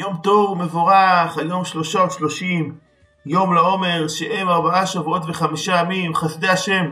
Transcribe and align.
יום 0.00 0.16
טוב 0.22 0.50
ומבורך, 0.50 1.38
היום 1.38 1.64
שלושה 1.64 2.04
ושלושים, 2.04 2.74
יום 3.26 3.54
לעומר, 3.54 4.08
שהם 4.08 4.48
ארבעה 4.48 4.86
שבועות 4.86 5.22
וחמישה 5.28 5.76
ימים, 5.76 6.14
חסדי 6.14 6.48
השם. 6.48 6.90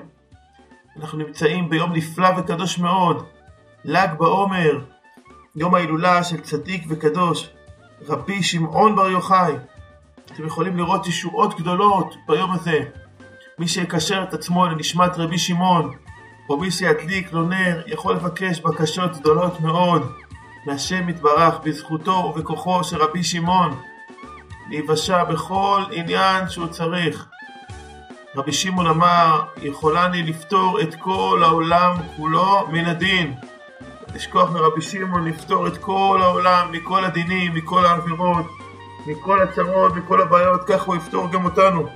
אנחנו 1.00 1.18
נמצאים 1.18 1.68
ביום 1.68 1.92
נפלא 1.92 2.28
וקדוש 2.38 2.78
מאוד, 2.78 3.26
ל"ג 3.84 4.08
בעומר, 4.18 4.78
יום 5.56 5.74
ההילולה 5.74 6.24
של 6.24 6.40
צדיק 6.40 6.84
וקדוש, 6.88 7.50
רבי 8.08 8.42
שמעון 8.42 8.96
בר 8.96 9.08
יוחאי. 9.08 9.52
אתם 10.32 10.46
יכולים 10.46 10.76
לראות 10.76 11.06
ישועות 11.06 11.60
גדולות 11.60 12.14
ביום 12.28 12.52
הזה. 12.52 12.78
מי 13.58 13.68
שיקשר 13.68 14.22
את 14.22 14.34
עצמו 14.34 14.66
לנשמת 14.66 15.10
רבי 15.16 15.38
שמעון, 15.38 15.94
או 16.50 16.60
מי 16.60 16.70
שידליק 16.70 17.32
לו 17.32 17.42
נר, 17.42 17.82
יכול 17.86 18.14
לבקש 18.14 18.60
בקשות 18.60 19.16
גדולות 19.16 19.60
מאוד 19.60 20.12
מהשם 20.66 21.08
יתברך 21.08 21.54
בזכותו 21.64 22.10
ובכוחו 22.10 22.84
של 22.84 23.02
רבי 23.02 23.24
שמעון, 23.24 23.80
להיוושע 24.70 25.24
בכל 25.24 25.82
עניין 25.90 26.48
שהוא 26.48 26.66
צריך. 26.66 27.26
רבי 28.36 28.52
שמעון 28.52 28.86
אמר, 28.86 29.42
יכולני 29.62 30.22
לפתור 30.22 30.80
את 30.80 30.94
כל 30.94 31.40
העולם 31.44 31.96
כולו 32.16 32.66
מן 32.68 32.84
הדין. 32.84 33.34
לשכוח 34.14 34.50
מרבי 34.50 34.82
שמעון 34.82 35.28
לפתור 35.28 35.66
את 35.66 35.78
כל 35.78 36.20
העולם 36.22 36.72
מכל 36.72 37.04
הדינים, 37.04 37.54
מכל 37.54 37.86
העבירות, 37.86 38.46
מכל 39.06 39.42
הצרות, 39.42 39.96
מכל 39.96 40.22
הבעיות, 40.22 40.60
כך 40.66 40.82
הוא 40.82 40.96
יפתור 40.96 41.30
גם 41.30 41.44
אותנו. 41.44 41.88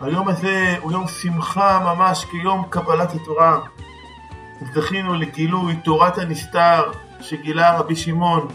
היום 0.00 0.28
הזה 0.28 0.76
הוא 0.80 0.92
יום 0.92 1.08
שמחה 1.08 1.78
ממש 1.84 2.24
כיום 2.24 2.66
קבלת 2.70 3.14
התורה. 3.14 3.60
זכינו 4.74 5.14
לגילוי 5.14 5.76
תורת 5.76 6.18
הנסתר 6.18 6.82
שגילה 7.20 7.78
רבי 7.78 7.96
שמעון, 7.96 8.48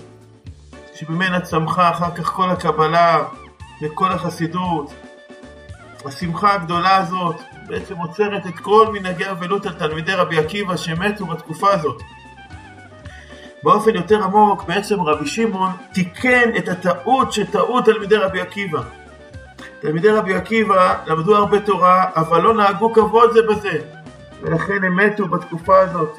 שממנה 0.94 1.40
צמחה 1.40 1.90
אחר 1.90 2.16
כך 2.16 2.26
כל 2.26 2.50
הקבלה 2.50 3.24
וכל 3.82 4.12
החסידות. 4.12 4.94
השמחה 6.06 6.54
הגדולה 6.54 6.98
הזאת 6.98 7.42
בעצם 7.68 7.98
עוצרת 7.98 8.48
את 8.48 8.60
כל 8.60 8.88
מנהגי 8.94 9.30
אבלות 9.32 9.66
על 9.66 9.74
תלמידי 9.74 10.14
רבי 10.14 10.40
עקיבא 10.40 10.78
שמתו 10.78 11.26
בתקופה 11.26 11.74
הזאת. 11.74 12.02
באופן 13.64 13.96
יותר 13.96 14.24
עמוק, 14.24 14.64
בעצם 14.64 15.02
רבי 15.02 15.28
שמעון 15.28 15.72
תיקן 15.94 16.50
את 16.58 16.70
הטעות 16.70 17.34
שטעו 17.34 17.82
תלמידי 17.82 18.16
רבי 18.16 18.42
עקיבא. 18.42 18.82
תלמידי 19.82 20.10
רבי 20.10 20.36
עקיבא 20.36 20.96
למדו 21.08 21.36
הרבה 21.36 21.60
תורה, 21.60 22.06
אבל 22.16 22.42
לא 22.42 22.54
נהגו 22.54 22.94
כבוד 22.94 23.32
זה 23.34 23.40
בזה, 23.50 23.80
ולכן 24.46 24.84
הם 24.84 24.96
מתו 24.96 25.28
בתקופה 25.28 25.80
הזאת. 25.80 26.18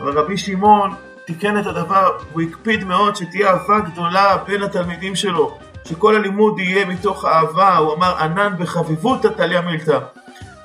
אבל 0.00 0.18
רבי 0.18 0.36
שמעון 0.36 0.94
תיקן 1.26 1.58
את 1.58 1.66
הדבר, 1.66 2.18
והוא 2.30 2.42
הקפיד 2.42 2.84
מאוד 2.84 3.16
שתהיה 3.16 3.50
אהבה 3.50 3.80
גדולה 3.80 4.36
בין 4.36 4.62
התלמידים 4.62 5.16
שלו, 5.16 5.58
שכל 5.84 6.16
הלימוד 6.16 6.58
יהיה 6.58 6.84
מתוך 6.84 7.24
אהבה, 7.24 7.76
הוא 7.76 7.94
אמר 7.94 8.16
ענן 8.18 8.54
בחביבות 8.58 9.22
תליה 9.36 9.60
מילתא. 9.60 9.98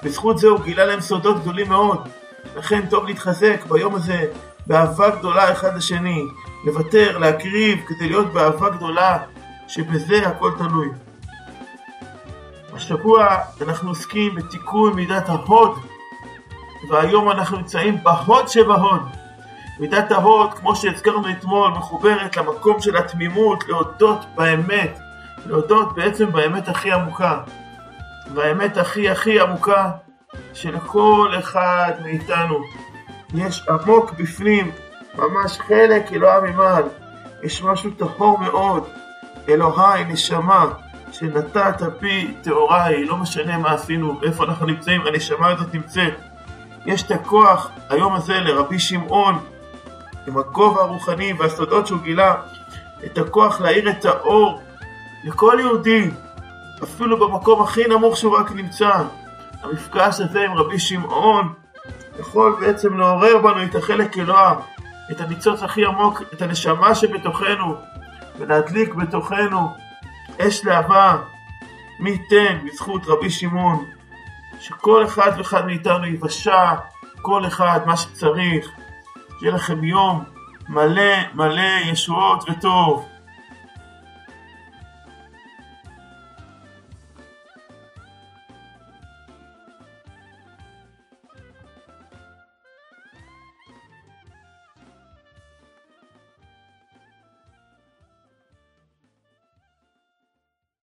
בזכות 0.03 0.37
זה 0.37 0.47
הוא 0.47 0.59
גילה 0.59 0.85
להם 0.85 1.01
סודות 1.01 1.41
גדולים 1.41 1.69
מאוד. 1.69 2.07
לכן 2.57 2.85
טוב 2.89 3.05
להתחזק 3.05 3.65
ביום 3.69 3.95
הזה 3.95 4.25
באהבה 4.67 5.09
גדולה 5.09 5.51
אחד 5.51 5.77
לשני, 5.77 6.25
לוותר, 6.65 7.17
להקריב, 7.17 7.79
כדי 7.87 8.09
להיות 8.09 8.33
באהבה 8.33 8.69
גדולה, 8.69 9.17
שבזה 9.67 10.27
הכל 10.27 10.51
תלוי. 10.57 10.89
השבוע 12.73 13.37
אנחנו 13.61 13.89
עוסקים 13.89 14.35
בתיקון 14.35 14.93
מידת 14.93 15.29
ההוד, 15.29 15.79
והיום 16.89 17.31
אנחנו 17.31 17.57
נמצאים 17.57 18.03
בהוד 18.03 18.47
שבהוד. 18.47 19.01
מידת 19.79 20.11
ההוד, 20.11 20.53
כמו 20.53 20.75
שהזכרנו 20.75 21.29
אתמול, 21.29 21.71
מחוברת 21.71 22.37
למקום 22.37 22.81
של 22.81 22.97
התמימות, 22.97 23.67
להודות 23.67 24.25
באמת, 24.35 24.99
להודות 25.45 25.95
בעצם 25.95 26.31
באמת 26.31 26.67
הכי 26.67 26.91
עמוקה. 26.91 27.39
והאמת 28.33 28.77
הכי 28.77 29.09
הכי 29.09 29.39
עמוקה, 29.39 29.91
שלכל 30.53 31.31
אחד 31.39 31.91
מאיתנו 32.03 32.59
יש 33.33 33.67
עמוק 33.69 34.11
בפנים, 34.11 34.71
ממש 35.15 35.59
חלק 35.59 36.13
אלוהה 36.13 36.41
ממעל, 36.41 36.83
יש 37.43 37.63
משהו 37.63 37.91
טהור 37.91 38.39
מאוד, 38.39 38.87
אלוהי, 39.49 40.03
נשמה, 40.03 40.65
שנתת 41.11 41.81
בי 41.99 42.33
טהוריי, 42.43 43.05
לא 43.05 43.17
משנה 43.17 43.57
מה 43.57 43.71
עשינו, 43.71 44.19
איפה 44.23 44.43
אנחנו 44.43 44.65
נמצאים, 44.65 45.01
הנשמה 45.07 45.47
הזאת 45.47 45.73
נמצאת. 45.73 46.28
יש 46.85 47.03
את 47.03 47.11
הכוח 47.11 47.69
היום 47.89 48.13
הזה 48.13 48.33
לרבי 48.33 48.79
שמעון, 48.79 49.39
עם 50.27 50.37
הכובע 50.37 50.81
הרוחני 50.81 51.33
והסודות 51.33 51.87
שהוא 51.87 51.99
גילה, 51.99 52.35
את 53.05 53.17
הכוח 53.17 53.61
להאיר 53.61 53.89
את 53.89 54.05
האור 54.05 54.61
לכל 55.23 55.57
יהודי, 55.59 56.09
אפילו 56.83 57.19
במקום 57.19 57.61
הכי 57.61 57.87
נמוך 57.87 58.17
שהוא 58.17 58.37
רק 58.37 58.51
נמצא. 58.51 58.91
המפגש 59.63 60.19
הזה 60.19 60.41
עם 60.41 60.53
רבי 60.53 60.79
שמעון 60.79 61.53
יכול 62.19 62.55
בעצם 62.59 62.97
לעורר 62.97 63.37
בנו 63.37 63.63
את 63.63 63.75
החלק 63.75 64.17
אלוה, 64.17 64.55
את 65.11 65.21
הניצוץ 65.21 65.63
הכי 65.63 65.85
עמוק, 65.85 66.21
את 66.33 66.41
הנשמה 66.41 66.95
שבתוכנו, 66.95 67.75
ולהדליק 68.39 68.93
בתוכנו 68.93 69.69
אש 70.41 70.65
להבה. 70.65 71.17
מי 71.99 72.09
ייתן 72.09 72.57
בזכות 72.65 73.01
רבי 73.07 73.29
שמעון, 73.29 73.85
שכל 74.59 75.05
אחד 75.05 75.31
ואחד 75.37 75.65
מאיתנו 75.65 76.05
יבשע 76.05 76.73
כל 77.21 77.47
אחד 77.47 77.79
מה 77.85 77.97
שצריך. 77.97 78.69
שיהיה 79.39 79.53
לכם 79.53 79.83
יום 79.83 80.23
מלא 80.69 81.13
מלא 81.33 81.79
ישועות 81.85 82.49
וטוב. 82.49 83.07